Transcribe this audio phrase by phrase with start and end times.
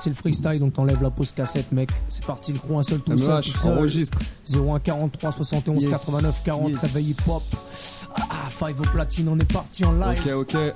[0.00, 1.90] C'est le freestyle, donc t'enlèves la pause cassette, mec.
[2.08, 3.34] C'est parti, le crew, un seul, tout seul.
[3.38, 3.72] MH, tout seul.
[3.78, 4.20] enregistre.
[4.48, 5.90] 01 43 71 Yes.
[5.90, 6.80] 89 40, Yes.
[6.82, 7.42] réveil hip hop.
[8.14, 10.20] Ah, ah, five au platine, on est parti en live.
[10.36, 10.74] Ok, ok.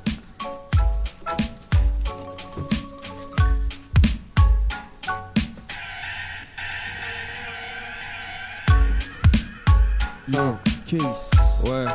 [10.29, 11.30] Yo, case.
[11.64, 11.86] Ouais,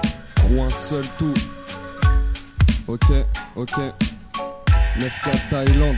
[0.49, 1.33] Rouen seul tout.
[2.87, 3.05] Ok,
[3.55, 3.73] ok.
[4.99, 5.97] 9K Thaïlande.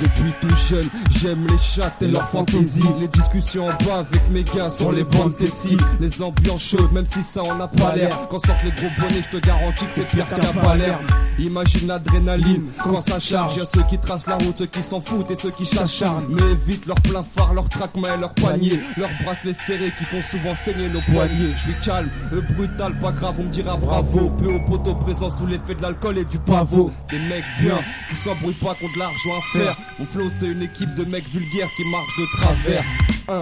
[0.00, 2.82] Depuis tout jeune, j'aime les chattes et leur fantaisie.
[3.00, 5.76] Les discussions en bas avec mes gars sur les bandes Tessie.
[6.00, 8.10] Les ambiances chaudes, même si ça en a pas l'air.
[8.30, 11.04] Quand sortent les gros bonnets, je te garantis que c'est pire qu'à Palerme.
[11.38, 13.56] Imagine l'adrénaline quand ça charge.
[13.56, 16.26] Y'a ceux qui tracent la route, ceux qui s'en foutent et ceux qui s'acharnent.
[16.28, 18.80] Mais évite leur plein phare, leur traque-main et leur panier.
[18.96, 21.54] Leurs bracelets serrés qui font souvent saigner nos poignets.
[21.56, 24.30] Je suis calme, euh, brutal, pas grave, on me dira bravo.
[24.38, 26.90] Peu au poteau présent sous l'effet de l'alcool et du pavot.
[27.10, 27.78] Des mecs bien
[28.08, 29.73] qui s'embrouillent pas contre l'argent à faire.
[29.98, 32.84] Mon flow, c'est une équipe de mecs vulgaires qui marchent de travers.
[33.28, 33.40] Un.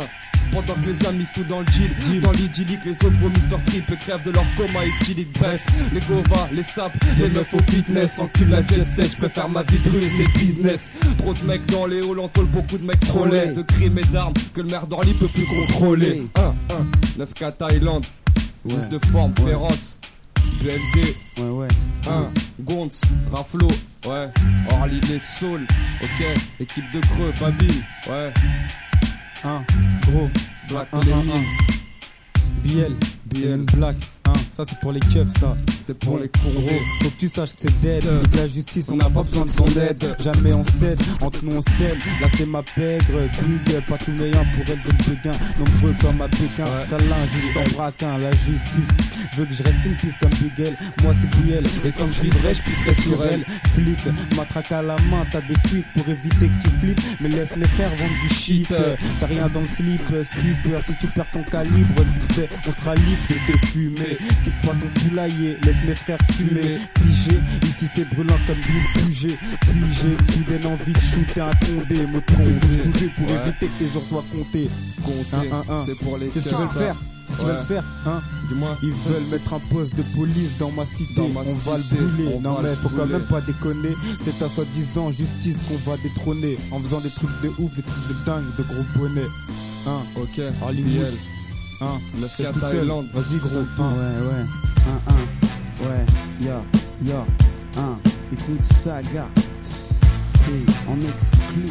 [0.50, 3.90] Pendant que les amis tout dans le deal, dans l'idyllique, les autres vomissent leur trip
[3.90, 5.32] et crèvent de leur coma éthylique.
[5.38, 5.62] Bref,
[5.94, 8.18] les govas, les sapes, les meufs au fitness.
[8.18, 11.00] Encule la jet set, faire ma vie de rue et c'est business.
[11.16, 13.52] Trop de mecs dans les halls, on colle beaucoup de mecs trop laids.
[13.52, 16.22] De crimes et d'armes que le maire d'Orly peut plus contrôler.
[16.34, 16.54] 1,
[17.18, 18.04] 1, 9K Thaïlande,
[18.68, 20.00] fils de forme féroce.
[20.62, 21.68] BLD, Ouais, ouais.
[22.10, 22.30] 1,
[22.60, 22.88] Gons,
[23.32, 23.68] Raflo,
[24.06, 24.28] ouais,
[24.70, 25.66] Orly les Saules,
[26.02, 26.26] ok,
[26.60, 28.32] équipe de Creux, Babine, ouais,
[29.44, 29.64] Un,
[30.06, 30.30] gros.
[30.68, 31.00] Black un.
[32.64, 32.96] BL.
[33.26, 33.64] BL.
[33.76, 33.96] Black.
[34.24, 35.56] Hein, ça c'est pour les keufs ça.
[35.84, 36.80] C'est pour les courbés.
[37.02, 38.04] faut que tu saches que c'est dead.
[38.04, 40.16] Nique la justice, on n'a pas besoin de son aide.
[40.20, 41.96] Jamais on cède, entre nous on cède.
[42.20, 45.38] Là c'est ma pègre, à tous les uns pour elle je ne Pékin.
[45.58, 46.64] Nombreux comme à Pékin.
[46.88, 48.18] Chalin juste en braquin.
[48.18, 48.88] La justice
[49.36, 50.76] veut que je reste une piste comme Big L.
[51.02, 53.44] Moi c'est BL, et comme je vivrai, je pisserai sur elle.
[53.74, 53.98] Flic,
[54.36, 57.00] matraque à la main, t'as des fuites pour éviter que tu flippes.
[57.20, 58.72] Mais laisse les frères vendre du shit.
[59.20, 60.80] T'as rien dans le slip, stupeur.
[60.86, 64.18] Si tu perds ton calibre, tu le sais, on sera libre de te fumer.
[64.44, 66.78] Quitte pas ton poulailler, laisse mes frères fumer.
[66.94, 69.38] Pigé, ici c'est brûlant comme l'huile pugée.
[69.60, 72.06] Puis j'ai soudain envie de shooter un condé.
[72.06, 72.50] Me tromper,
[72.90, 73.42] bouger pour Ouais.
[73.42, 74.68] éviter que les jours soient comptés.
[75.04, 75.50] Compter,
[75.86, 76.96] c'est pour les Qu'est-ce qu'ils veulent faire?
[77.26, 77.52] Qu'est-ce qu'ils Ouais.
[77.54, 77.84] veulent faire?
[78.06, 78.20] Hein?
[78.48, 81.14] Dis-moi, Ils veulent mettre un poste de police dans ma cité.
[81.16, 82.30] Dans ma on va le brûler.
[82.34, 83.94] on non mais le faut quand même pas déconner.
[84.24, 86.58] C'est à soi-disant justice qu'on va détrôner.
[86.70, 89.28] En faisant des trucs de ouf, des trucs de dingue, de gros bonnets.
[89.86, 90.00] Hein?
[90.16, 91.14] Ok, Hollywood.
[91.80, 91.98] Hein?
[92.20, 92.70] 9K tout seul.
[92.78, 93.58] Thaïlande, Vas-y gros.
[93.78, 93.92] Hein.
[93.96, 94.44] Ouais, ouais.
[94.86, 95.41] Un, un.
[95.82, 96.06] Ouais,
[96.40, 96.62] ya,
[97.04, 97.26] ya.
[97.76, 97.98] Un.
[98.32, 99.28] Écoute ça, gars.
[99.62, 101.66] C'est en exclu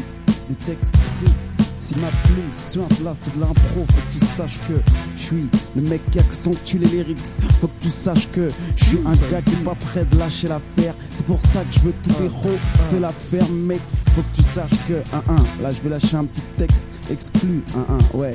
[0.50, 1.36] des textes crus.
[1.80, 3.86] Si ma plume suinte là, c'est de l'impro.
[3.90, 4.74] Faut que tu saches que
[5.16, 7.26] je suis le mec qui accentue les lyrics.
[7.60, 10.48] Faut que tu saches que je suis un gars qui est pas prêt de lâcher
[10.48, 10.94] l'affaire.
[11.10, 12.58] C'est pour ça que je veux tout héros
[12.90, 13.82] se la faire, mec.
[14.14, 15.64] Faut que tu saches que, un, un.
[15.64, 17.64] Là, je vais lâcher un petit texte exclu.
[17.76, 18.18] Un, un.
[18.18, 18.34] Ouais.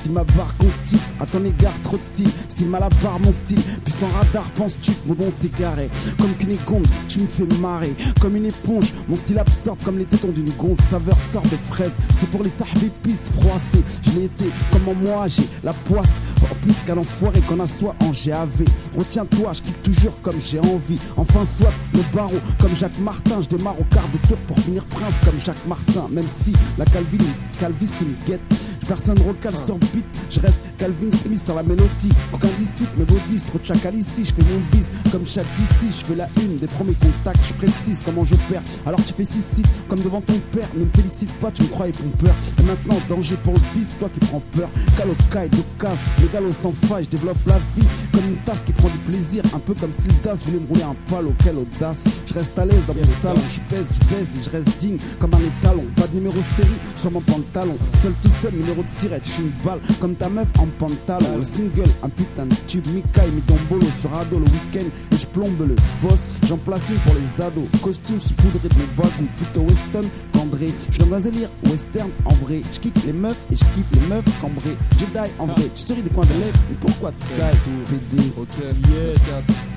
[0.00, 2.28] Si ma barre constipe à ton égard trop de style.
[2.48, 6.52] Style mal à barre mon style Puis sans radar penses-tu mon don carré Comme qu'une
[6.52, 7.96] égombe tu me fais marrer.
[8.20, 10.78] Comme une éponge mon style absorbe Comme les tétons d'une gonze.
[10.88, 11.96] Saveur sort des fraises.
[12.16, 12.52] C'est pour les
[12.84, 13.82] épices froissées.
[14.02, 16.20] Je l'ai été comme en moi j'ai la poisse.
[16.44, 18.64] En plus qu'à l'enfoiré qu'on assoit en GAV
[18.96, 21.00] Retiens-toi je kick toujours comme j'ai envie.
[21.16, 23.40] Enfin soit le barreau comme Jacques Martin.
[23.42, 26.06] Je démarre au quart de tour pour finir prince comme Jacques Martin.
[26.08, 27.18] Même si la calvine
[27.58, 28.40] calvitie me guette
[28.88, 32.08] Personne recale sur beat, je reste Calvin Smith sur la mélodie.
[32.32, 34.24] Aucun disciple, mes bodys, trop de chacal ici.
[34.24, 35.88] Je fais mon bis comme chaque d'ici.
[35.90, 38.62] Je fais la une des premiers contacts, je précise comment je perds.
[38.86, 40.68] Alors tu fais six sites comme devant ton père.
[40.74, 42.34] Ne me félicite pas, tu me croyais pompeur.
[42.58, 44.68] Et maintenant, danger pour le bis, toi qui prends peur.
[44.96, 47.04] Calocaille, de casse, mégalo sans faille.
[47.04, 49.42] Je développe la vie comme une tasse qui prend du plaisir.
[49.54, 52.04] Un peu comme Sildas voulait me rouler un palo, quelle audace.
[52.26, 54.98] Je reste à l'aise dans mon salon, je pèse, je pèse et je reste digne
[55.18, 55.84] comme un étalon.
[55.96, 57.76] Pas de numéro série sur mon pantalon.
[57.94, 61.38] Seul tout seul, numéro de sirette, je suis une balle comme ta meuf en pantalon.
[61.38, 62.86] Le single, un putain de tube.
[62.88, 66.28] Mikaï, mis ton bolo sur ado le week-end et je plombe le boss.
[66.46, 67.64] J'en place une pour les ados.
[67.82, 70.68] Costume saupoudré de mon bagou, plutôt weston qu'André.
[70.90, 72.62] Je dans un délire western en vrai.
[72.72, 74.76] Je kick les meufs et je kiffe les meufs cambrées.
[74.98, 75.70] Jedi en vrai.
[75.74, 78.32] Tu souris des coins de lèvres, mais pourquoi tu die, PD?
[78.36, 78.48] ok,
[78.84, 78.90] 9-4,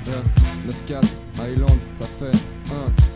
[0.08, 1.06] yeah, 9-4,
[1.40, 2.38] Highland, ça fait
[2.72, 3.11] 1.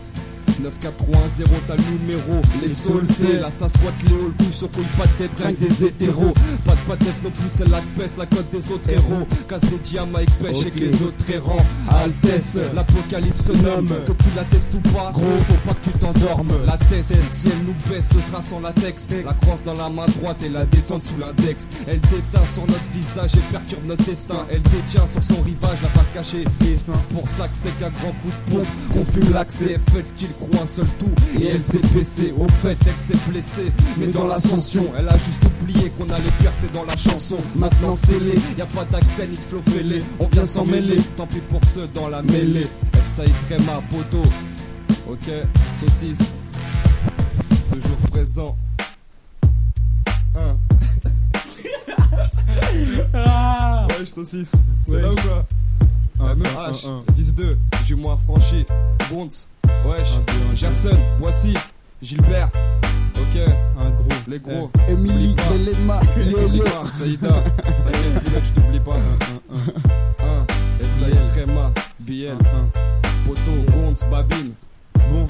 [0.60, 4.86] 9410, t'as le numéro, les saules c'est là ça squatte les halls, couille sur couille,
[4.98, 6.34] pas de tête, rien que des hétéros.
[6.63, 9.28] Pas de patef non plus, c'est la peste, la cote des autres héros.
[9.48, 11.66] Casse des diamants avec pêche et que les autres errants.
[11.90, 16.48] Altesse, l'apocalypse nomme, que tu l'attestes ou pas, gros, faut pas que tu t'endormes.
[16.66, 19.08] La tête, si elle nous baisse, ce sera sans latex.
[19.25, 21.68] La crosse dans la main droite et la détente sous l'index.
[21.88, 24.46] Elle déteint sur notre visage et perturbe notre destin.
[24.50, 26.46] Elle détient sur son rivage la face cachée.
[26.62, 29.80] Et c'est pour ça que c'est qu'un grand coup de pompe, on fume l'accès.
[29.92, 32.34] Fait qu'il croit croit un seul tout et elle s'est baissée.
[32.38, 36.68] Au fait, elle s'est blessée, mais dans l'ascension, elle a juste oublié qu'on allait percer
[36.74, 37.38] dans la chanson.
[37.56, 40.00] Maintenant c'est les, y a pas d'accent ni de flow fêlé.
[40.20, 42.68] On vient s'en mêler, tant pis pour ceux dans la mêlée.
[43.18, 44.24] Elle très ma poteau.
[45.10, 45.32] Ok,
[45.80, 46.34] saucisse,
[47.72, 48.58] toujours présent.
[50.38, 50.58] Un.
[53.14, 54.52] ah ouais, saucisse.
[54.86, 55.46] C'est là ou quoi?
[56.36, 58.66] MEH, Vis 2, j'ai moins franchi.
[59.10, 59.48] Bonds,
[59.86, 60.20] wesh,
[60.56, 61.54] Gerson, voici,
[62.02, 62.50] Gilbert.
[63.18, 63.40] Ok,
[63.82, 64.70] un gros, les gros.
[64.88, 66.64] Emily, Belema, yo yo.
[66.98, 68.98] Saïda, t'inquiète, je t'oublie pas.
[70.24, 70.46] Un,
[72.00, 72.38] BL,
[73.26, 74.54] Poto, Gonz, Babine.
[75.10, 75.26] Bon,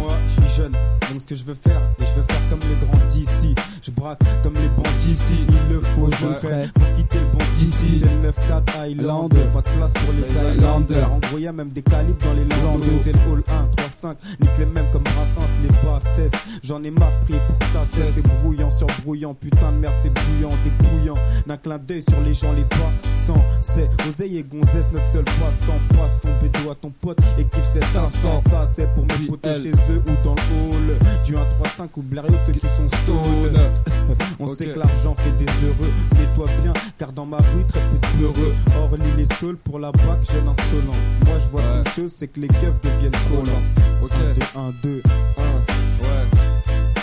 [0.00, 2.60] moi je suis jeune, donc ce que je veux faire, et je veux faire comme
[2.60, 3.54] les grands d'ici.
[3.82, 7.26] Je braque comme les bandits ici, il le faut, je le fais pour quitter le
[7.26, 8.02] bon d'ici.
[8.22, 11.10] Le 9-4 Highland, pas de place pour les Highlanders.
[11.10, 12.84] En gros, y'a même des calibres dans les landes.
[13.00, 16.44] C'est le hall 1, 3, 5, nique les mêmes comme Brassens, les pas cessent.
[16.62, 18.16] J'en ai marre, pris pour que ça cesse.
[18.16, 21.14] C'est brouillant sur brouillant, putain de merde, c'est brouillant, débrouillant.
[21.46, 22.92] D'un clin d'œil sur les gens, les pas
[23.26, 25.96] sans, c'est oseille et gonzesse, notre seul passe-temps.
[25.96, 28.42] Passe ton bédo à ton pote et kiffe cet instant.
[28.50, 30.98] Ça, c'est pour mes potes chez eux ou dans le hall.
[31.24, 33.58] Du 1, 3, 5 ou Blériot qui sont stone.
[34.38, 35.92] On sait que l'argent fait des heureux.
[36.18, 38.54] Mets-toi bien, car dans ma rue, très peu de peureux.
[38.78, 40.96] Or, l'île est seule pour la bac, jeune insolent.
[41.26, 43.62] Moi, je vois une chose, c'est que les keufs deviennent collants.
[44.02, 44.12] Ok.
[44.56, 45.02] 1, 2,
[45.36, 46.20] 1, ouais.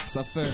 [0.07, 0.51] Ça fait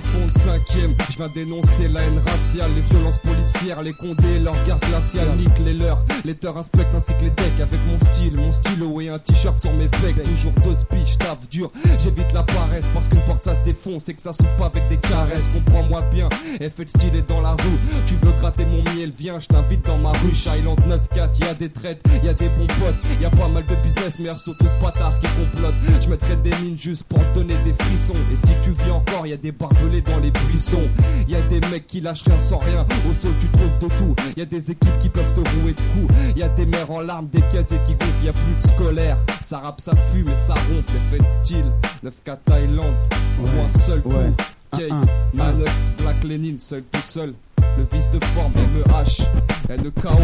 [0.00, 4.54] fond de cinquième, je viens dénoncer la haine raciale, les violences policières, les condés, leur
[4.66, 8.36] garde glaciale, nique les leurs, les teurs inspectent ainsi que les decks avec mon style,
[8.38, 12.42] mon stylo et un t-shirt sur mes pecs, toujours deux speech, taf dur, j'évite la
[12.42, 15.44] paresse parce qu'une porte ça se défonce et que ça s'ouvre pas avec des caresses,
[15.52, 16.28] comprends-moi bien,
[16.60, 19.84] effet de style est dans la rue, tu veux gratter mon miel, viens, je t'invite
[19.84, 23.24] dans ma rue, Island 9-4, y a des traites, y a des bons potes, y
[23.24, 26.78] a pas mal de business, mais surtout tous bâtards qui complotent, je mettrai des mines
[26.78, 29.76] juste pour te donner des frissons, et si tu vis encore, y a des barbes
[29.88, 30.88] dans les buissons.
[31.26, 32.86] Y a des mecs qui lâchent rien sans rien.
[33.08, 34.14] Au sol, tu trouves de tout.
[34.36, 36.14] Y a des équipes qui peuvent te rouer de coups.
[36.36, 38.24] Y a des mères en larmes, des casiers qui gonflent.
[38.24, 39.18] Y a plus de scolaire.
[39.42, 40.96] Ça rappe, ça fume et ça ronfle.
[40.96, 41.72] Effet de style.
[42.04, 42.94] 9K Thaïlande.
[43.40, 44.32] Ouais, un seul ouais.
[44.72, 47.34] Case, Manox, Black Lenin, seul tout seul.
[47.78, 49.24] Le vice de forme, MEH,
[49.70, 50.18] LKO,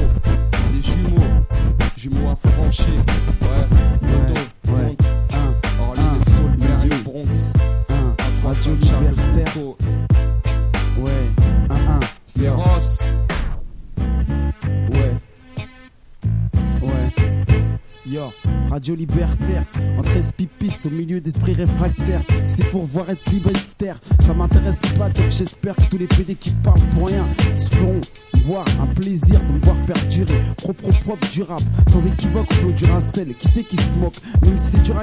[0.72, 1.22] les jumeaux,
[1.96, 2.82] jumeaux affranchis.
[3.40, 3.66] Ouais,
[4.02, 4.96] moto, ouais,
[8.55, 9.56] Radio Libertaire.
[9.56, 10.13] Ouais,
[18.75, 19.62] radio libertaire,
[19.97, 22.23] entre pipistes au milieu d'esprits réfractaires.
[22.49, 26.81] C'est pour voir être libertaire, ça m'intéresse pas, j'espère que tous les PD qui parlent
[26.93, 27.25] pour rien
[27.56, 28.00] se feront
[28.47, 30.41] voir un plaisir de me voir perdurer.
[30.56, 33.35] Propre, propre, durable, sans équivoque, flot du racel.
[33.35, 34.17] Qui c'est qui se moque?
[34.43, 34.97] Même si c'est dur,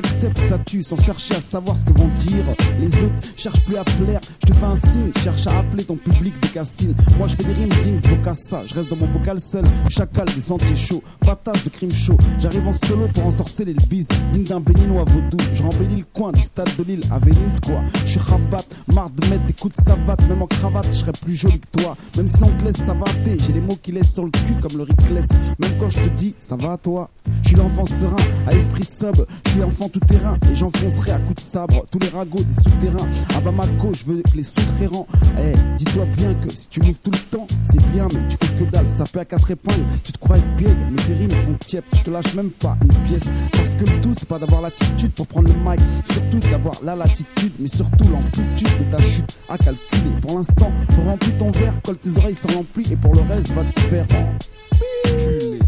[0.50, 2.44] ça tue, sans chercher à savoir ce que vont dire
[2.80, 3.16] les autres.
[3.38, 6.50] Cherche plus à plaire, je te fais un signe, cherche à appeler ton public des
[6.50, 6.96] cassines.
[7.18, 8.02] Moi je fais des rimes dignes,
[8.36, 9.64] ça, je reste dans mon bocal seul.
[9.90, 12.18] Chacal des sentiers chauds, patate de crime chaud.
[12.40, 15.38] J'arrive en solo pour ensorceler le bise, digne d'un béninois vaudou.
[15.54, 17.82] Je rembellis le coin du stade de Lille à Venise, quoi.
[18.06, 18.64] Je suis rabat,
[18.94, 21.80] marre de mettre des coups de savate, même en cravate, je serais plus joli que
[21.80, 21.96] toi.
[22.18, 24.78] Même si on te laisse savater, j'ai les mots qui laissent sur le cul comme
[24.78, 25.28] le Rickless.
[25.60, 27.10] Même quand je te dis, ça va à toi?
[27.44, 28.16] Je suis l'enfant serein,
[28.48, 29.26] à esprit sub.
[29.46, 32.54] Je suis l'enfant tout terrain et j'enfoncerai à coups de sabre tous les ragots des
[32.54, 33.08] souterrains.
[33.36, 35.08] À Bamako, je veux que les sous-trairants.
[35.38, 38.56] Eh, dis-toi bien que si tu m'ouvres tout le temps, c'est bien, mais tu fais
[38.56, 38.86] que dalle.
[38.94, 41.84] Ça peut à quatre épingles, tu te crois espiègle, mais tes font tiep.
[41.94, 43.28] Je te lâche même pas une pièce.
[43.52, 45.80] Parce que le tout, c'est pas d'avoir l'attitude pour prendre le mic.
[46.12, 50.12] Surtout d'avoir la latitude, mais surtout l'amplitude de ta chute à calculer.
[50.22, 50.72] Pour l'instant,
[51.06, 54.06] remplis ton verre, colle tes oreilles sont remplies et pour le reste, va te faire
[54.06, 55.60] enculer.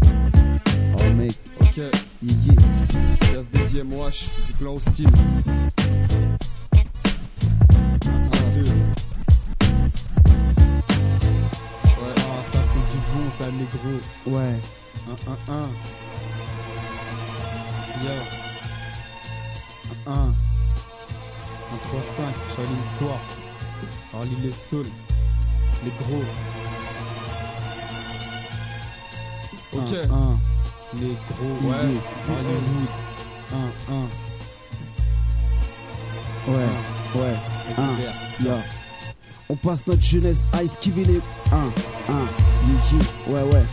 [0.98, 1.76] Oh mec, ok.
[2.22, 2.54] Yeah.
[3.20, 5.08] Gaz dédié Moash du clan hostile.
[5.08, 5.10] 1,
[8.54, 8.62] 2.
[8.62, 8.68] Ouais,
[12.16, 13.94] ah, ça c'est du bon, ça, négro.
[14.26, 14.56] Ouais.
[15.06, 16.03] 1, 1, 1.
[18.04, 18.10] Yo.
[20.06, 20.14] 1, 1.
[20.14, 20.34] 1,
[21.88, 22.34] 3, 5.
[22.54, 23.20] Charlie Square.
[24.12, 24.90] Orly les Saules.
[25.84, 26.24] Les gros.
[29.72, 29.92] Ok.
[29.92, 30.38] 1, 1.
[31.00, 31.68] Les gros.
[31.68, 31.76] Ouais.
[32.28, 32.88] Hollywood.
[33.52, 33.56] 1,
[33.94, 34.08] 1.
[36.46, 36.68] Ouais,
[37.16, 37.36] ouais.
[37.70, 37.94] Et c'est Un.
[37.94, 38.14] vert.
[38.44, 38.52] Yo.
[39.48, 41.20] On passe notre jeunesse à esquiver les
[41.52, 41.60] 1, 1,
[42.12, 42.20] yeah,
[42.92, 43.34] yeah.
[43.34, 43.64] ouais, ouais.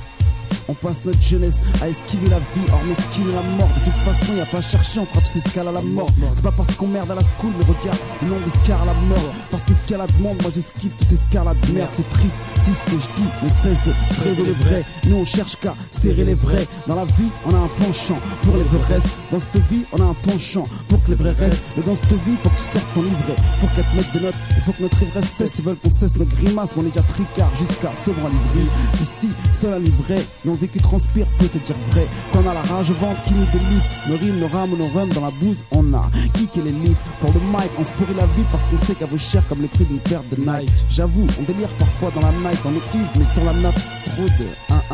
[0.72, 3.68] On passe notre jeunesse à esquiver la vie, hors mesquine la mort.
[3.68, 6.08] De toute façon, y a pas à chercher, on fera tous escale à la mort.
[6.34, 8.94] C'est pas parce qu'on merde à la school, mais regarde, le nom d'escale à la
[8.94, 9.34] mort.
[9.52, 12.38] Parce qu'escalade monde, moi j'esquive tous ces escalades merde, c'est triste.
[12.62, 14.86] Si ce que je dis ne cesse de se révéler vrai.
[15.08, 16.66] Nous on cherche qu'à serrer les vrais.
[16.88, 19.10] Dans la vie, on a un penchant pour les vrais restes.
[19.30, 21.66] Dans cette vie, on a un penchant pour que les vrais restent.
[21.76, 23.36] Mais dans cette vie, faut que tu sortes ton livret.
[23.60, 25.52] Pour qu'elle te mette des notes, il faut que notre ivresse cesse.
[25.60, 28.70] Ils veulent qu'on cesse nos grimaces, mais on est déjà tricard jusqu'à se voir livrer.
[29.02, 32.06] Ici, seul un livret, le vécu transpire, peut te dire vrai.
[32.32, 33.84] Qu'on a la rage ventre qui nous délivre.
[34.08, 37.02] Nos rimes, nos rames, nos rums dans la bouse, on a kické les livres.
[37.20, 39.62] Pour le mic, on se pourrit la vie parce qu'on sait qu'elle vaut cher comme
[39.62, 40.72] les prix d'une paire de Nike.
[40.90, 43.80] J'avoue, on délire parfois dans la night, dans le livre, mais sur la nappe,
[44.16, 44.48] trop de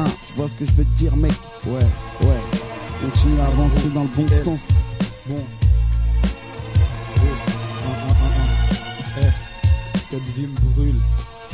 [0.04, 0.10] 1-1.
[0.28, 1.34] Tu vois ce que je veux te dire, mec?
[1.68, 1.86] Ouais,
[2.22, 2.42] ouais.
[3.02, 4.84] Continue à avancer dans le bon sens.
[5.28, 5.44] Bon.
[10.10, 11.02] Cette vie me brûle.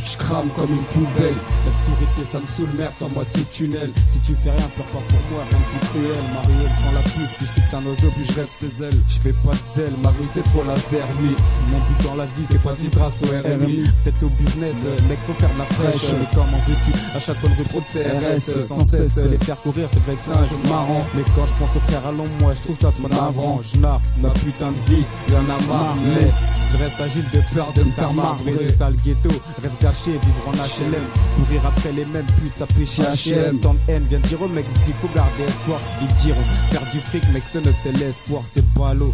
[0.04, 1.36] Je crame comme une poubelle.
[1.66, 3.92] L'obscurité, ça me saoule, merde, sans moi de ce tunnel.
[4.12, 6.24] Si tu fais rien, pleure pas pour moi, rien de plus cruel.
[6.36, 9.00] Marielle sans la piste, puis je fixe un oiseau, puis je rêve ses ailes.
[9.08, 11.36] Je fais pas de zèle, ma rue c'est trop laser, lui.
[11.72, 13.88] Mon but dans la vie, c'est pas de vivre grâce au RMI.
[14.04, 16.12] Peut-être au business, euh, mec, faut faire de la fraîche.
[16.20, 19.88] Mais comment veux-tu À chaque fois, le trop de CRS, sans cesse, les faire courir,
[19.92, 21.06] c'est vexant, un jeu marrant.
[21.16, 23.62] Mais quand je pense aux frères à moi, je trouve ça trop navrant.
[23.64, 26.32] Je narre ma putain de vie, y'en a marre, mais.
[26.74, 29.30] Je reste agile de peur de me faire marrer, c'est ça le ghetto.
[29.62, 31.04] Rêve caché, vivre en HLM.
[31.46, 33.60] Courir après les mêmes putes, ça pêche HM.
[33.60, 35.80] Tant de haine, vient de dire au mec, il dit faut garder espoir.
[36.02, 39.14] Ils diront faire du fric, mec, ce note c'est l'espoir, c'est ballot.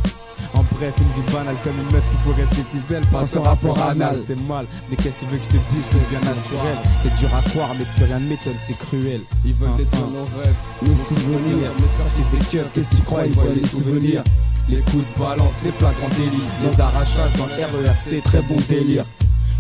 [0.54, 3.78] En bref, une vie banale comme une meuf qui pourrait rester ficelle Pas son rapport
[3.82, 6.78] anal, c'est mal Mais qu'est-ce que tu veux que je te dise, c'est bien naturel
[7.04, 10.06] C'est dur à croire, mais plus rien ne m'étonne, c'est cruel Ils veulent Un, détruire
[10.06, 10.12] un.
[10.12, 10.56] nos rêves.
[10.82, 11.72] Nos souvenirs.
[11.78, 14.24] Les peurs se décueillent, qu'est-ce que tu crois, ils voient les souvenirs
[14.70, 19.06] Les coups de balance, les flagrants délits Les arrachages dans le RERC, très bon délire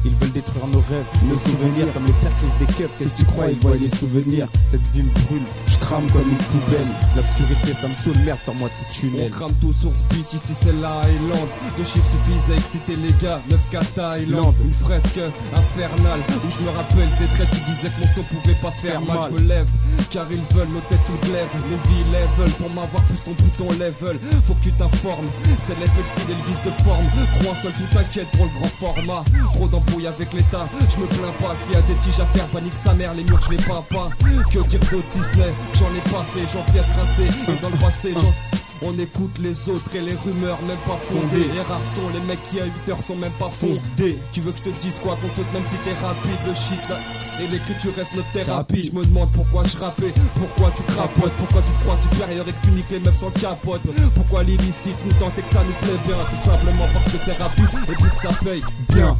[0.05, 3.25] ils veulent détruire nos rêves, nos souvenirs Comme les qui se décueillent, qu'est-ce que tu
[3.25, 6.87] crois, ils voient les souvenirs Cette vie me brûle, je crame comme une poubelle.
[7.15, 9.31] L'obscurité, ça me saoule, merde, sur moi de ce On tunnel.
[9.31, 11.47] crame tout source beat, ici c'est la Highland.
[11.77, 13.41] Deux chiffres suffisent à exciter les gars.
[13.49, 15.19] 9K Thaïlande, une fresque
[15.53, 16.19] infernale.
[16.29, 19.31] Où je me rappelle des traits qui disaient que mon son pouvait pas faire mal.
[19.31, 19.67] Je me lève,
[20.09, 21.49] car ils veulent nos têtes sous glaive.
[21.69, 25.27] Les vies level, pour m'avoir plus ton bouton level Faut que tu t'informes,
[25.61, 27.05] c'est l'effet de style et le vice de forme.
[27.41, 29.23] Crois seul tout t'inquiète pour le grand format.
[29.53, 29.67] Trop
[30.07, 32.93] avec l'état, je me plains pas S'il y a des tiges à faire, panique sa
[32.93, 34.09] mère, les murs je les peins pas.
[34.51, 37.69] Que dire d'autre si ce n'est, j'en ai pas fait, j'en ai tracé Et dans
[37.69, 38.33] le passé, j'en
[38.81, 41.47] on écoute les autres et les rumeurs même pas fondées.
[41.53, 44.17] Et rares sont les mecs qui à 8 heures sont même pas fondés.
[44.31, 46.79] Tu veux que je te dise quoi qu'on saute même si t'es rapide Le shit
[46.89, 46.95] là.
[47.41, 48.85] Et l'écriture reste notre thérapie.
[48.85, 50.13] Je me demande pourquoi je rappais.
[50.35, 51.33] Pourquoi tu crapotes?
[51.33, 53.81] Pourquoi tu te crois supérieur et que tu niques les meufs sans capote?
[54.15, 56.17] Pourquoi l'illicite nous tente et que ça nous plaît bien?
[56.29, 59.17] Tout simplement parce que c'est rapide et puis que ça paye bien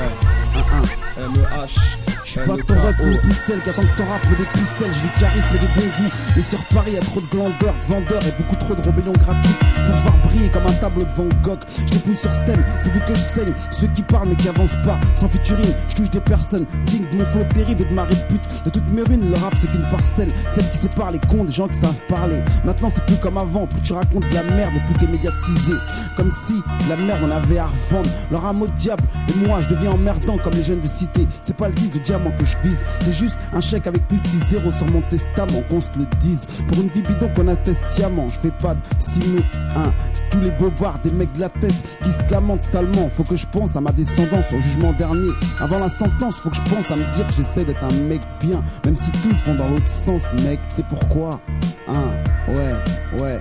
[1.16, 1.80] M-E-H
[2.24, 4.92] Je suis pas ton rap une pucelle qui attend que ton rap me des pucelles,
[4.92, 6.12] j'ai du charisme et des bons goûts.
[6.36, 9.12] Mais sur Paris, y a trop de glandeurs, de vendeurs et beaucoup trop de rébellions
[9.12, 11.60] gratuites pour se voir briller comme un tableau de Van Gogh.
[11.86, 13.52] Je dépouille sur stem, c'est vous que je saigne.
[13.70, 17.18] Ceux qui parlent mais qui avancent pas, sans featuring, je touche des personnes dignes de
[17.18, 18.64] mon flow terrible et de ma répute.
[18.64, 21.52] De toute mes ruines, le rap c'est qu'une parcelle, celle qui sépare les cons des
[21.52, 22.42] gens qui savent parler.
[22.64, 25.72] Maintenant c'est plus comme avant, plus tu racontes de la merde et plus t'es médiatisé.
[26.16, 26.54] Comme si
[26.88, 28.08] la merde on avait à revendre.
[28.30, 31.26] Leur amour diable et moi je deviens emmerdant comme les jeunes de cité.
[31.42, 34.18] C'est pas le 10 de diamant que je vise, c'est juste un chèque avec plus
[34.18, 36.46] 6 zéros sur mon testament qu'on se le dise.
[36.68, 39.42] Pour une vie bidon qu'on atteste sciemment, je fais pas de simon
[39.76, 39.92] 1.
[40.30, 43.10] Tous les bobards, des mecs de la tête qui se lamentent salement.
[43.10, 45.30] Faut que je pense à ma descendance, au jugement dernier.
[45.60, 48.22] Avant la sentence, faut que je pense à me dire que j'essaie d'être un mec
[48.40, 48.62] bien.
[48.84, 50.60] Même si tous vont dans l'autre sens, mec.
[50.68, 51.40] C'est pourquoi
[51.88, 52.12] Hein,
[52.48, 53.40] ouais, ouais.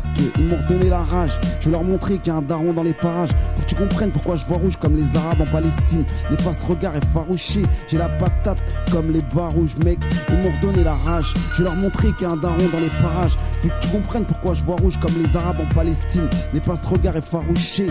[0.00, 1.38] Parce m'ont redonné la rage.
[1.60, 3.30] Je leur montrer qu'il y a un daron dans les parages.
[3.54, 6.04] Faut que tu comprennes pourquoi je vois rouge comme les Arabes en Palestine.
[6.30, 7.62] N'aie pas ce regard effarouché.
[7.88, 9.98] J'ai la patate comme les bas rouges, mec.
[10.28, 11.34] Ils m'ont redonné la rage.
[11.56, 13.36] Je leur montrer qu'il y a un daron dans les parages.
[13.60, 16.28] Faut que tu comprennes pourquoi je vois rouge comme les Arabes en Palestine.
[16.52, 17.86] N'aie pas ce regard effarouché.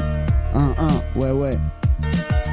[0.55, 1.57] Un, un, ouais, ouais.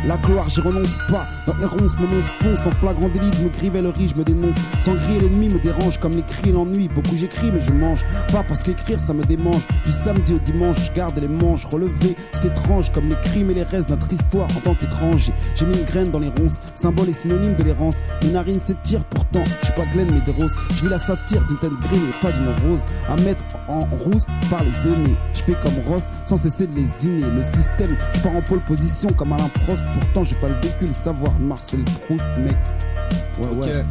[0.04, 1.26] La gloire, j'y renonce pas.
[1.46, 2.66] Dans les ronces, mon once ponce.
[2.66, 4.56] En flagrant délit de me criver le riz, je me dénonce.
[4.80, 6.88] Sans griller l'ennemi me dérange comme les cris l'ennui.
[6.88, 8.04] Beaucoup j'écris, mais je mange.
[8.32, 9.66] Pas parce qu'écrire ça me démange.
[9.84, 12.16] Du samedi au dimanche, je garde les manches relevées.
[12.32, 15.32] C'est étrange comme les crimes et les restes notre histoire en tant qu'étranger.
[15.54, 16.58] J'ai mis une graine dans les ronces.
[16.74, 18.00] Symbole et synonyme de l'errance.
[18.22, 19.44] Mes narines s'étirent pourtant.
[19.60, 20.56] Je suis pas Glenn, mais des roses.
[20.70, 22.80] Je vis la satire d'une tête green et pas d'une rose.
[23.08, 25.16] À mettre en rousse par les aînés.
[25.34, 27.22] Je fais comme Ross sans cesser de les inner.
[27.22, 29.84] Le système, je en pole position comme Alain Prost.
[29.94, 32.56] Pourtant, j'ai pas le vécu, le savoir Marcel Proust, mec.
[33.38, 33.84] Ouais, ouais.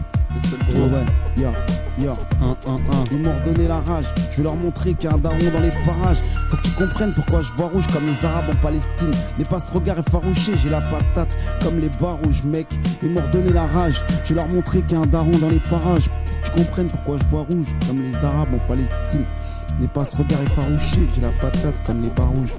[0.73, 1.05] Ouais, ouais,
[1.37, 1.53] ya,
[1.97, 2.13] ya.
[2.41, 2.79] 1, 1, 1.
[3.11, 4.05] Ils m'ont redonné la rage.
[4.31, 6.21] Je vais leur montrer qu'il y a un daron dans les parages.
[6.49, 9.11] Faut que tu comprennes pourquoi je vois rouge comme les Arabes en Palestine.
[9.37, 12.67] N'aie pas ce regard effarouché, j'ai la patate comme les bas rouges, mec.
[13.01, 14.01] Ils m'ont redonné la rage.
[14.25, 16.09] Je vais leur montrer qu'il y a un daron dans les parages.
[16.25, 19.23] Faut que tu comprennes pourquoi je vois rouge comme les Arabes en Palestine.
[19.79, 22.55] N'aie pas ce regard effarouché, j'ai la patate comme les bas rouges.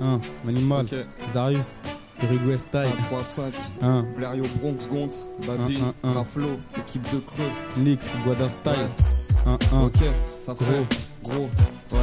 [0.00, 0.94] Ouais, 1, Manimal, ok.
[1.32, 1.80] Zarius,
[2.22, 2.86] Uruguay Style.
[3.12, 3.52] 1.5.
[3.82, 6.14] 1, Blériot Bronx Gonz, Babi, Un, un, un.
[6.14, 7.44] Raflo, équipe de creux.
[7.76, 8.72] Nix, Guada Style.
[9.46, 9.52] Ouais.
[9.72, 9.84] 1, 1.
[9.84, 9.98] Ok,
[10.40, 10.86] ça fait
[11.24, 11.48] gros,
[11.92, 11.98] ouais.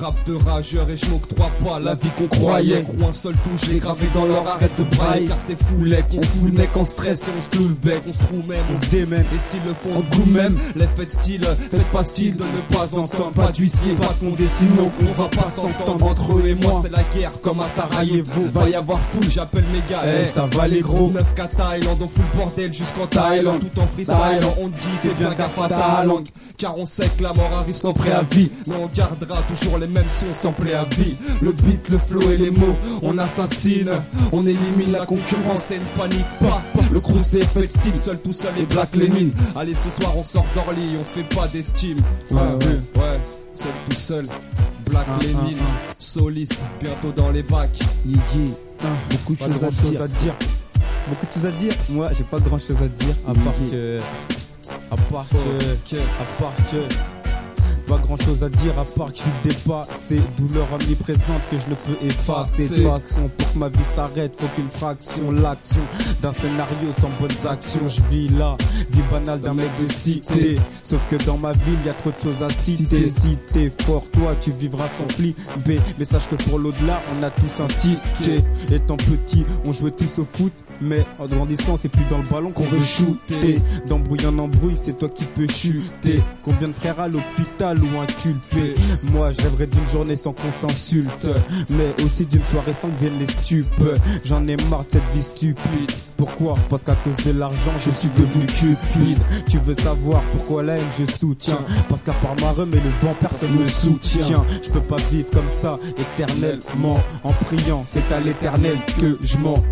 [0.00, 2.82] Rap de rageur et je m'octroie pas la vie qu'on croyait.
[2.82, 5.26] Gros, un seul touche, j'ai gravé dans leur arrête de braille.
[5.26, 7.74] Car c'est fou, les on fout le mec en stress et on se cloue le
[7.74, 9.24] bec, on se trouve même, on se démène.
[9.34, 10.58] Et s'ils le font, on goût même.
[10.76, 14.46] Les fêtes style, faites pas style de ne pas entendre, pas d'huissier, pas de condé,
[14.46, 16.04] sinon on va pas s'entendre.
[16.04, 18.50] Entre eux et moi, c'est la guerre comme à Sarajevo.
[18.52, 20.02] Va y avoir fou, j'appelle mes gars.
[20.06, 21.10] Eh, ça va, les gros.
[21.10, 23.60] 9 qu'à Thaïlande, on fout le bordel jusqu'en Thaïlande.
[23.60, 26.28] Tout en freestyle, on dit, fais bien gaffe à ta langue.
[26.58, 28.50] Car on sait que la mort arrive sans préavis.
[28.66, 31.16] Mais on gardera toujours les mêmes sons sans préavis.
[31.40, 33.90] Le beat, le flow et les mots, on assassine.
[34.32, 36.62] On élimine la concurrence et ne panique pas.
[36.92, 39.32] Le c'est fait style, seul tout seul et Black Lénine.
[39.56, 41.98] Allez, ce soir on sort d'Orly, on fait pas d'estime.
[42.30, 43.00] Ouais, ouais.
[43.00, 43.20] ouais,
[43.52, 44.24] seul tout seul.
[44.86, 47.78] Black Un, Lénine, un, soliste, bientôt dans les bacs.
[48.06, 48.88] Yeah, yeah.
[49.10, 50.02] Beaucoup de Pas choses à chose dire.
[50.02, 50.34] à dire.
[51.08, 51.72] Beaucoup de choses à dire.
[51.90, 53.14] Moi, j'ai pas grand chose à dire.
[53.26, 53.98] À part que.
[54.90, 55.96] À part que.
[55.96, 57.11] À part que.
[57.86, 60.20] Pas grand chose à dire à part que je suis dépassé.
[60.36, 62.68] Douleur omniprésente que je ne peux effacer.
[62.68, 65.80] De toute façon, pour que ma vie s'arrête, faut qu'une fraction, l'action
[66.20, 67.88] d'un scénario sans bonnes actions.
[67.88, 68.56] Je vis là,
[68.90, 70.54] vie banale d'un mec de cité.
[70.82, 73.10] Sauf que dans ma ville, y a trop de choses à citer.
[73.10, 75.80] Si t'es fort, toi, tu vivras sans flipper.
[75.98, 78.42] Mais sache que pour l'au-delà, on a tous un ticket.
[78.70, 80.52] Étant petit, on jouait tous au foot.
[80.80, 83.58] Mais en grandissant, c'est plus dans le ballon qu'on veut shooter.
[83.86, 86.20] D'embrouille en embrouille, c'est toi qui peux chuter.
[86.44, 88.74] Combien de frères à l'hôpital ou inculpés?
[89.12, 91.26] Moi, je rêverais d'une journée sans qu'on s'insulte.
[91.70, 93.66] Mais aussi d'une soirée sans que viennent les stupes.
[94.24, 95.92] J'en ai marre de cette vie stupide.
[96.16, 96.54] Pourquoi?
[96.70, 99.18] Parce qu'à cause de l'argent, je suis devenu cupide.
[99.48, 101.58] Tu veux savoir pourquoi la haine je soutiens?
[101.88, 104.44] Parce qu'à part ma rhum et le banc, personne me soutient.
[104.62, 107.00] Je peux pas vivre comme ça éternellement.
[107.24, 109.62] En priant, c'est à l'éternel que je mens.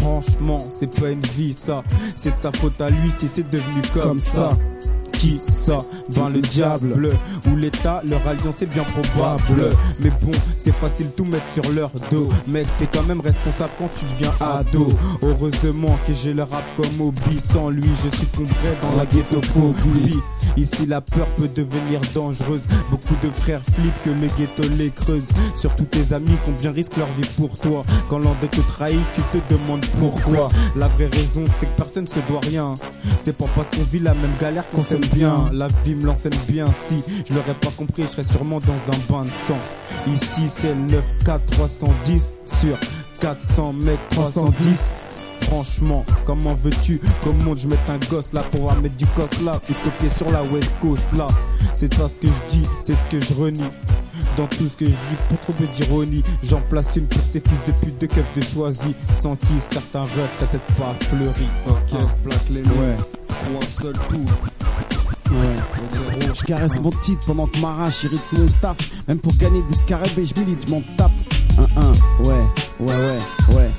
[0.00, 1.82] Franchement, c'est pas une vie ça.
[2.16, 4.50] C'est de sa faute à lui si c'est devenu comme, ça.
[5.12, 5.78] Qui ça?
[6.14, 7.10] Ben le diable
[7.50, 9.70] ou l'État, leur alliance est bien probable.
[10.00, 12.28] Mais bon, c'est facile tout mettre sur leur dos.
[12.46, 14.86] Mec, t'es quand même responsable quand tu deviens ado.
[15.22, 17.40] Heureusement que j'ai le rap comme hobby.
[17.40, 20.18] Sans lui, je succomberais dans la ghettophobie.
[20.58, 22.62] Ici, la peur peut devenir dangereuse.
[22.90, 25.22] Beaucoup de frères flippent que le ghetto les creuse.
[25.54, 27.84] Surtout tes amis, combien risquent leur vie pour toi.
[28.10, 30.48] Quand l'un d'eux te trahit, tu te demandes pourquoi.
[30.74, 32.74] La vraie raison, c'est que personne se doit rien.
[33.20, 35.48] C'est pas parce qu'on vit la même galère qu'on s'aime bien.
[35.52, 36.66] La vie me l'enseigne bien.
[36.72, 39.56] Si je l'aurais pas compris, je serais sûrement dans un bain de sang.
[40.12, 42.76] Ici, c'est le 9 4 310 sur
[43.20, 45.07] 400 mètres 310.
[45.48, 49.72] Franchement, comment veux-tu Comment je mette un gosse là pour mettre du cos là et
[49.84, 51.26] copier sur la West Coast là?
[51.74, 53.70] C'est pas ce que je dis, c'est ce que je renie.
[54.36, 57.40] Dans tout ce que je dis, pour trop peu d'ironie, j'en place une pour ces
[57.40, 61.48] fils de pute de keufs de choisi, sans qui certains rêves seraient peut-être pas fleuris.
[61.68, 62.14] Ok, Ah.
[62.24, 62.94] Black Lénine, Ouais.
[63.28, 64.24] Crew un seul tout.
[65.32, 66.34] Ouais.
[66.34, 68.76] Je caresse mon titre pendant que m'arrache, irrite mon taf.
[69.06, 71.10] Même pour gagner des scarabées, je milite, je m'en tape.
[71.76, 71.92] 1-1,
[72.24, 72.34] ouais,
[72.80, 73.70] ouais, ouais, ouais.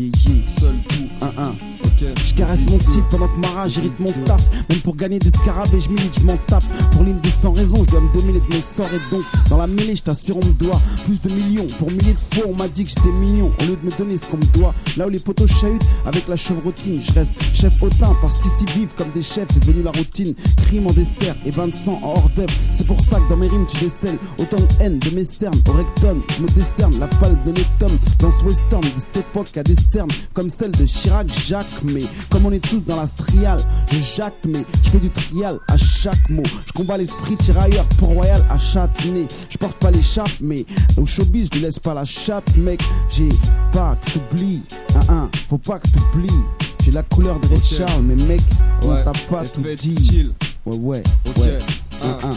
[0.00, 0.12] Yeah,
[0.60, 1.08] seul tout.
[1.20, 1.77] 1-1.
[2.00, 4.48] Je caresse mon titre pendant que ma rage irrite mon taf.
[4.68, 6.62] Même pour gagner des scarabées, je milite, je m'en tape.
[6.92, 9.56] Pour l'île des sans raison, je dois me dominer de mon sort et donc dans
[9.56, 11.66] la mêlée, je t'assure, on me doit plus de millions.
[11.78, 13.52] Pour milliers de fois, on m'a dit que j'étais mignon.
[13.60, 16.28] Au lieu de me donner ce qu'on me doit, là où les poteaux chahutent avec
[16.28, 19.90] la chevrotine, je reste chef hautain parce qu'ici vivent comme des chefs, c'est devenu la
[19.90, 20.34] routine.
[20.66, 22.52] Crime en dessert et bain de sang en hors d'œuvre.
[22.74, 25.60] C'est pour ça que dans mes rimes, tu décèles autant de haine de mes cernes.
[25.68, 29.56] Au rectum, je me décerne la palme de Netom dans ce western de cette époque
[29.56, 31.66] à des cernes comme celle de Chirac, Jacques.
[31.92, 33.60] Mais comme on est tous dans la striale,
[33.92, 36.42] je jacte, mais je fais du trial à chaque mot.
[36.66, 39.26] Je combats l'esprit tirailleur pour royal à Châtenay.
[39.50, 40.64] Je porte pas l'écharpe, mais
[40.96, 42.80] au showbiz, je lui laisse pas la chatte, mec.
[43.10, 43.28] J'ai
[43.72, 44.62] pas que t'oublies,
[45.08, 46.28] un un, faut pas que t'oublies.
[46.84, 47.64] J'ai la couleur de Red.
[47.64, 48.40] Charles, mais mec,
[48.82, 50.30] on Ouais, t'a pas tout dit.
[50.64, 51.36] Ouais, ouais, Ok.
[51.38, 51.58] ouais.
[52.02, 52.30] Un.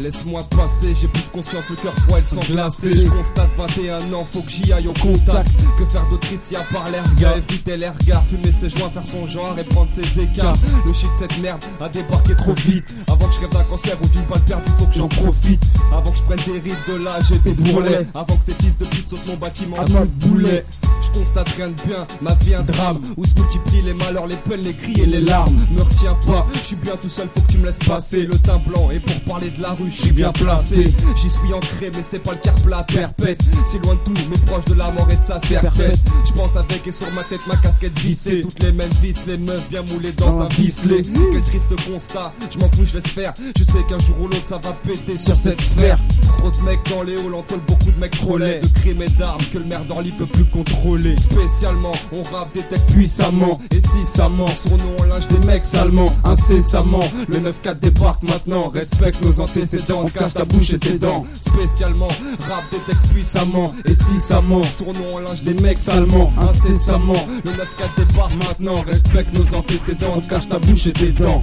[0.00, 2.96] Laisse-moi passer, j'ai plus de conscience, le cœur froid et le sang glacé.
[2.96, 5.50] Je constate 21 ans, faut que j'y aille au contact.
[5.78, 9.26] Que faire d'autre ici à part l'air gars Éviter regards, fumer ses joints, faire son
[9.26, 10.56] genre et prendre ses écarts.
[10.86, 12.94] Le shit, cette merde a débarqué trop vite.
[13.08, 15.62] Avant que je rêve d'un cancer ou d'une balle perdue, faut que j'en profite.
[15.92, 18.06] Avant que je prenne des rides de l'âge et des bourrelets.
[18.14, 20.64] Avant que ces fils de pute sautent mon bâtiment à de boulet.
[21.00, 24.36] Je constate rien de bien, ma vie un drame Où se multiplient les malheurs, les
[24.36, 25.56] peines, les cris et les larmes?
[25.70, 28.38] Me retiens pas, je suis bien tout seul, faut que tu me laisses passer Le
[28.38, 30.92] teint blanc et pour parler de la rue, je suis bien placé.
[31.16, 33.42] J'y suis ancré mais c'est pas le car plat perpète.
[33.66, 36.56] C'est loin de tout, mais proche de la mort et de sa serpette Je pense
[36.56, 38.42] avec et sur ma tête ma casquette vissée.
[38.42, 41.02] Toutes les mêmes vis, les meufs bien moulées dans un vicelet.
[41.32, 43.34] Quel triste constat, je m'en fous, je laisse faire.
[43.56, 45.98] Je sais qu'un jour ou l'autre ça va péter sur cette sphère.
[46.38, 49.08] Trop de mecs dans les halls, on beaucoup de mecs trop laids De crimes et
[49.08, 51.16] d'armes que le maire d'Orly peut plus contrôler.
[51.16, 53.58] Spécialement, on rappe des textes puissamment.
[53.70, 56.14] Et si ça ment, sur nous on lâche des mecs salement.
[56.24, 58.68] Incessamment, le 9-4 débarque maintenant.
[58.68, 59.69] Respecte nos antécédents,
[60.14, 61.24] cache ta bouche et tes dents.
[61.34, 62.08] Spécialement,
[62.48, 63.74] rap des textes puissamment.
[63.86, 66.32] Et si ça ment, sur nous on lâche des mecs salement.
[66.40, 68.82] Incessamment, le 9-4 débarque maintenant.
[68.86, 71.42] Respecte nos antécédents, cache ta bouche et tes dents.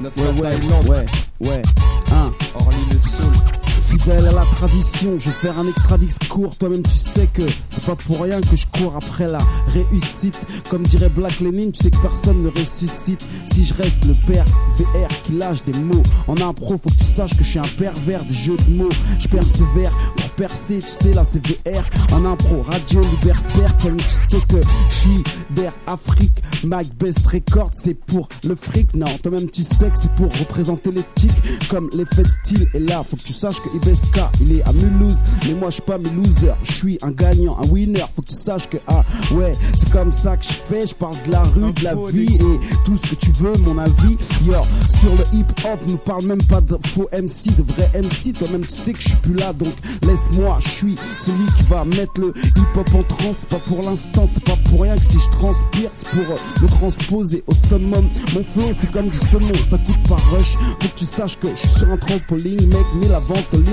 [0.00, 1.06] 9 ouais, ouais, ouais,
[1.40, 1.62] ouais,
[2.12, 2.32] hein.
[2.54, 3.53] Orly les Saules
[3.94, 6.54] À la tradition, je vais faire un extra discours.
[6.58, 10.38] Toi-même, tu sais que c'est pas pour rien que je cours après la réussite.
[10.68, 13.24] Comme dirait Black Lenin, tu sais que personne ne ressuscite.
[13.50, 14.44] Si je reste le père
[14.78, 17.68] VR qui lâche des mots en impro, faut que tu saches que je suis un
[17.78, 18.90] pervers des jeux de mots.
[19.18, 23.76] Je persévère pour percer, tu sais, là c'est VR en impro, radio libertaire.
[23.78, 26.42] Toi-même, tu sais que je suis d'Air Afrique.
[26.64, 28.92] Mike Best Record, c'est pour le fric.
[28.94, 32.68] Non, toi-même, tu sais que c'est pour représenter les sticks comme l'effet de style.
[32.74, 33.68] Et là, faut que tu saches que
[34.40, 35.18] Il est à Mulhouse.
[35.46, 36.56] Mais moi, je suis pas mes losers.
[36.62, 38.04] Je suis un gagnant, un winner.
[38.14, 40.86] Faut que tu saches que, ah, ouais, c'est comme ça que je fais.
[40.86, 43.78] Je parle de la rue, de la vie et tout ce que tu veux, mon
[43.78, 44.16] avis.
[44.46, 44.54] Yo,
[45.00, 48.32] sur le hip hop, nous parle même pas de faux MC, de vrai MC.
[48.32, 50.58] Toi-même, tu sais que je suis plus là, donc laisse-moi.
[50.60, 53.32] Je suis celui qui va mettre le hip hop en trans.
[53.32, 56.62] C'est pas pour l'instant, c'est pas pour rien que si je transpire, c'est pour euh,
[56.62, 58.08] me transposer au summum.
[58.34, 60.56] Mon flow, c'est comme du saumon, ça coûte pas rush.
[60.80, 63.20] Faut que tu saches que je suis sur un trampoline, mec, mais la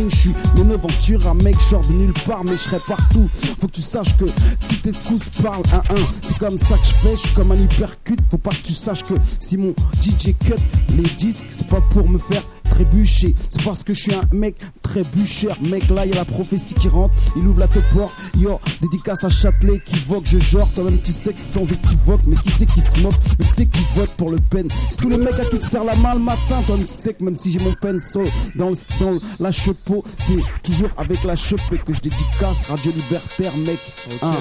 [0.09, 3.29] je suis mon aventure, un mec, genre de nulle part, mais je serai partout.
[3.59, 4.25] Faut que tu saches que
[4.63, 8.17] si tes coups parlent un un, c'est comme ça que je suis comme un hypercut.
[8.29, 10.53] Faut pas que tu saches que si mon DJ cut
[10.95, 13.35] les disques, c'est pas pour me faire trébucher.
[13.49, 15.55] C'est parce que je suis un mec trébucheur.
[15.61, 17.13] Mec, là, y a la prophétie qui rentre.
[17.35, 18.13] Il ouvre la te porte.
[18.37, 20.69] Yo, dédicace à Châtelet qui vogue, je genre.
[20.73, 22.21] Toi-même, tu sais que c'est sans équivoque.
[22.25, 23.13] Mais qui c'est qui se moque?
[23.39, 24.67] Mais qui c'est qui vote pour le pen?
[24.89, 26.61] C'est tous les mecs à qui te serrent la main le matin.
[26.65, 30.39] Toi-même, tu sais que même si j'ai mon pencil dans, le, dans la chepeau, c'est
[30.63, 32.63] toujours avec la chepée que je dédicace.
[32.67, 33.79] Radio Libertaire, mec.
[34.07, 34.19] Ok.
[34.21, 34.35] Hein.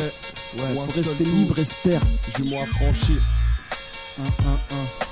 [0.56, 2.00] Ouais, Faut rester libre et ster.
[2.36, 3.14] Jumeau affranchi.
[4.18, 5.09] Un, un, un.